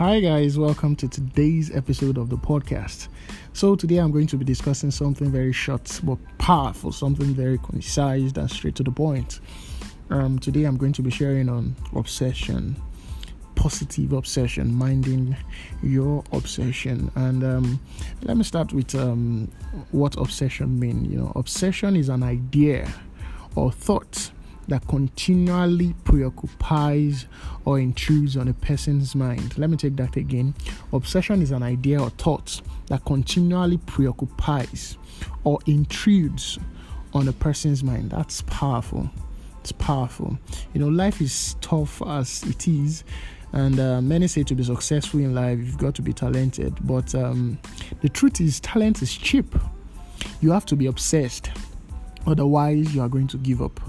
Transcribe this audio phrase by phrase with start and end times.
[0.00, 3.08] Hi, guys, welcome to today's episode of the podcast.
[3.52, 8.32] So, today I'm going to be discussing something very short but powerful, something very concise
[8.32, 9.40] and straight to the point.
[10.08, 12.76] Um, today I'm going to be sharing on obsession,
[13.56, 15.36] positive obsession, minding
[15.82, 17.10] your obsession.
[17.14, 17.80] And um,
[18.22, 19.52] let me start with um,
[19.90, 21.12] what obsession means.
[21.12, 22.90] You know, obsession is an idea
[23.54, 24.30] or thought
[24.70, 27.26] that continually preoccupies
[27.64, 29.58] or intrudes on a person's mind.
[29.58, 30.54] Let me take that again.
[30.92, 34.96] Obsession is an idea or thought that continually preoccupies
[35.44, 36.58] or intrudes
[37.12, 38.10] on a person's mind.
[38.10, 39.10] That's powerful.
[39.60, 40.38] It's powerful.
[40.72, 43.04] You know, life is tough as it is.
[43.52, 46.76] And uh, many say to be successful in life, you've got to be talented.
[46.86, 47.58] But um,
[48.02, 49.52] the truth is, talent is cheap.
[50.40, 51.50] You have to be obsessed.
[52.24, 53.80] Otherwise, you are going to give up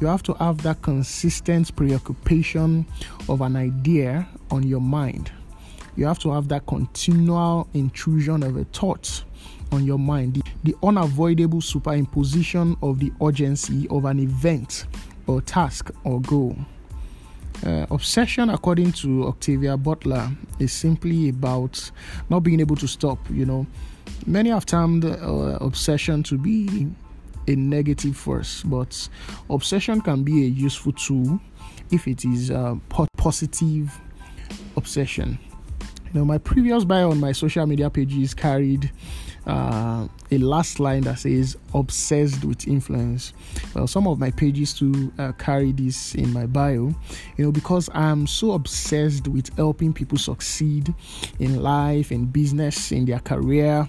[0.00, 2.86] you have to have that consistent preoccupation
[3.28, 5.30] of an idea on your mind.
[5.96, 9.24] You have to have that continual intrusion of a thought
[9.70, 14.86] on your mind, the, the unavoidable superimposition of the urgency of an event
[15.26, 16.56] or task or goal.
[17.64, 21.90] Uh, obsession, according to Octavia Butler, is simply about
[22.28, 23.18] not being able to stop.
[23.30, 23.66] You know,
[24.26, 26.88] many have termed uh, obsession to be
[27.48, 29.08] a negative force, but
[29.50, 31.40] obsession can be a useful tool
[31.90, 32.78] if it is a
[33.16, 33.98] positive
[34.76, 35.38] obsession.
[36.06, 38.90] You know, my previous bio on my social media pages carried
[39.46, 43.32] uh, a last line that says obsessed with influence.
[43.74, 46.94] Well, some of my pages too uh, carry this in my bio,
[47.36, 50.94] you know, because I'm so obsessed with helping people succeed
[51.38, 53.88] in life, in business, in their career.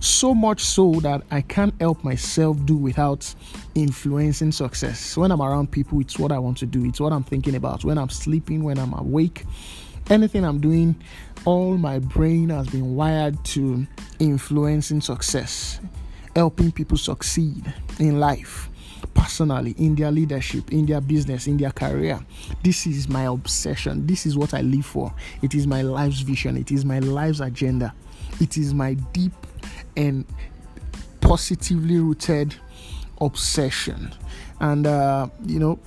[0.00, 3.34] So much so that I can't help myself do without
[3.74, 5.16] influencing success.
[5.16, 7.84] When I'm around people, it's what I want to do, it's what I'm thinking about.
[7.84, 9.44] When I'm sleeping, when I'm awake,
[10.10, 10.96] anything I'm doing,
[11.44, 13.86] all my brain has been wired to
[14.18, 15.80] influencing success,
[16.34, 18.68] helping people succeed in life,
[19.14, 22.20] personally, in their leadership, in their business, in their career.
[22.62, 24.06] This is my obsession.
[24.06, 25.12] This is what I live for.
[25.42, 26.56] It is my life's vision.
[26.56, 27.94] It is my life's agenda.
[28.40, 29.32] It is my deep
[29.98, 30.24] and
[31.20, 32.54] positively rooted
[33.20, 34.14] obsession.
[34.60, 35.78] And, uh, you know,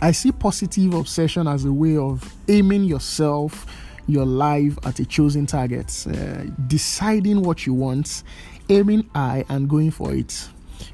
[0.00, 3.66] I see positive obsession as a way of aiming yourself,
[4.06, 8.22] your life at a chosen target, uh, deciding what you want,
[8.68, 10.48] aiming high, and going for it.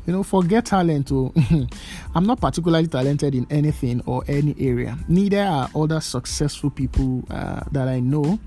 [0.07, 1.11] You know, forget talent.
[1.13, 1.33] Oh,
[2.15, 4.99] I'm not particularly talented in anything or any area.
[5.09, 8.39] Neither are other successful people uh, that I know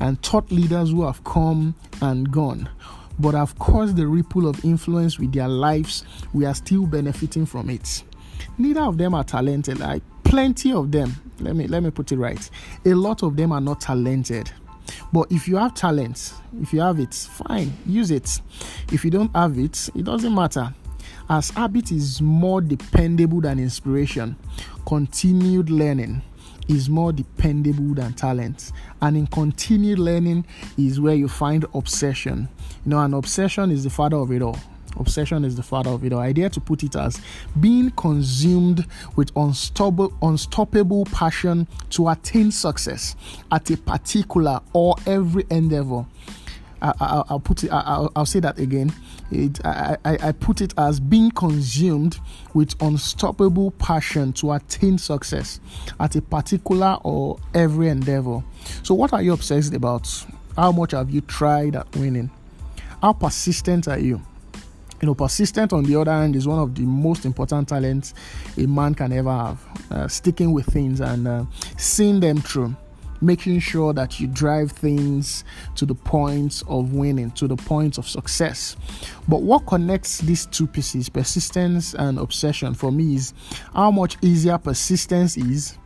[0.00, 2.68] and thought leaders who have come and gone
[3.18, 6.04] but have caused the ripple of influence with their lives.
[6.32, 8.04] We are still benefiting from it.
[8.56, 9.80] Neither of them are talented.
[9.80, 11.14] Like plenty of them.
[11.40, 12.50] Let me let me put it right.
[12.84, 14.50] A lot of them are not talented.
[15.12, 18.40] But if you have talent if you have it fine use it.
[18.92, 20.72] If you don't have it it doesn't matter.
[21.30, 24.36] As habit is more dependable than inspiration
[24.86, 26.22] continued learning
[26.68, 30.44] is more dependable than talent and in continued learning
[30.76, 32.48] is where you find obsession
[32.84, 34.56] you know an obsession is the father of it all
[34.96, 36.20] Obsession is the father of it all.
[36.20, 37.20] I dare to put it as
[37.60, 38.86] being consumed
[39.16, 43.14] with unstoppable, unstoppable passion to attain success
[43.52, 46.04] at a particular or every endeavor.
[46.80, 47.70] I, will put it.
[47.70, 48.92] I, will say that again.
[49.30, 52.18] It, I, I, I put it as being consumed
[52.54, 55.60] with unstoppable passion to attain success
[56.00, 58.42] at a particular or every endeavor.
[58.82, 60.08] So, what are you obsessed about?
[60.56, 62.30] How much have you tried at winning?
[63.00, 64.20] How persistent are you?
[65.00, 68.14] you know persistent on the other hand is one of the most important talents
[68.56, 71.44] a man can ever have uh, sticking with things and uh,
[71.76, 72.74] seeing them through
[73.20, 78.08] making sure that you drive things to the point of winning to the point of
[78.08, 78.76] success.
[79.26, 83.34] But what connects these two pieces persistence and obsession for me is
[83.74, 85.76] how much easier persistence is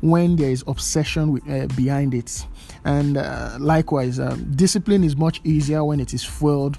[0.00, 2.46] when there is obsession with, uh, behind it.
[2.84, 6.78] And uh, likewise uh, discipline is much easier when it is fueled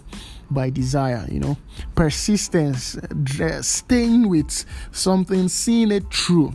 [0.49, 1.57] by desire, you know,
[1.95, 2.97] persistence,
[3.61, 6.53] staying with something, seeing it through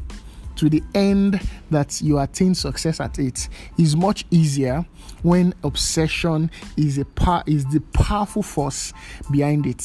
[0.63, 1.41] to the end
[1.73, 3.49] that you attain success at it
[3.79, 4.87] is much easier
[5.23, 8.93] when obsession is a part is the powerful force
[9.33, 9.83] behind it.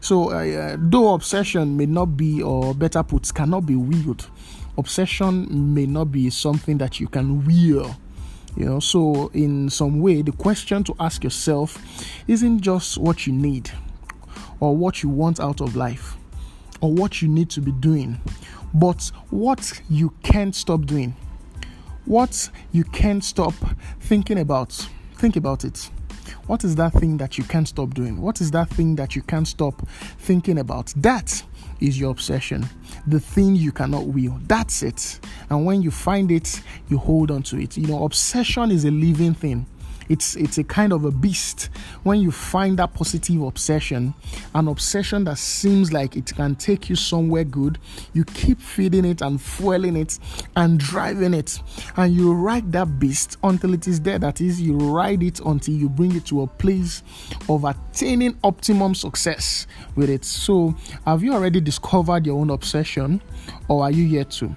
[0.00, 4.28] So, uh, though obsession may not be, or better put, cannot be willed,
[4.76, 7.94] obsession may not be something that you can will
[8.56, 11.78] you know, so in some way, the question to ask yourself
[12.26, 13.70] isn't just what you need
[14.58, 16.16] or what you want out of life
[16.80, 18.20] or what you need to be doing,
[18.74, 21.14] but what you can't stop doing.
[22.06, 23.54] what you can't stop
[24.00, 24.72] thinking about.
[25.14, 25.90] Think about it.
[26.46, 28.20] What is that thing that you can't stop doing?
[28.20, 29.86] What is that thing that you can't stop
[30.18, 30.92] thinking about?
[30.96, 31.42] That
[31.80, 32.68] is your obsession.
[33.06, 34.40] The thing you cannot will.
[34.46, 35.20] That's it.
[35.50, 37.76] And when you find it, you hold on to it.
[37.76, 39.66] You know, obsession is a living thing
[40.10, 41.70] it's it's a kind of a beast
[42.02, 44.12] when you find that positive obsession
[44.54, 47.78] an obsession that seems like it can take you somewhere good.
[48.12, 50.18] You keep feeding it and fueling it
[50.56, 51.60] and driving it.
[51.96, 55.74] And you ride that beast until it is there that is you ride it until
[55.74, 57.02] you bring it to a place
[57.48, 60.24] of attaining optimum success with it.
[60.24, 60.74] So
[61.06, 63.22] have you already discovered your own obsession
[63.68, 64.54] or are you yet to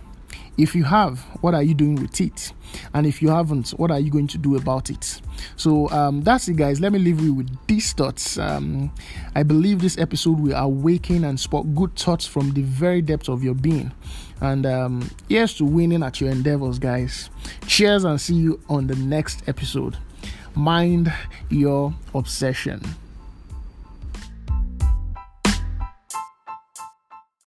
[0.57, 2.53] if you have, what are you doing with it?
[2.93, 5.21] And if you haven't, what are you going to do about it?
[5.55, 6.79] So um, that's it, guys.
[6.79, 8.37] Let me leave you with these thoughts.
[8.37, 8.91] Um,
[9.35, 13.43] I believe this episode will awaken and spark good thoughts from the very depths of
[13.43, 13.91] your being.
[14.41, 17.29] And um, here's to winning at your endeavors, guys.
[17.65, 19.97] Cheers and see you on the next episode.
[20.55, 21.11] Mind
[21.49, 22.81] your obsession.